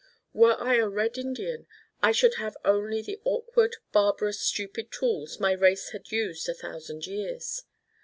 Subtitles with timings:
[0.33, 1.67] Were I a red Indian
[2.01, 7.05] I should have only the awkward barbarous stupid tools my race had used a thousand
[7.05, 7.65] years.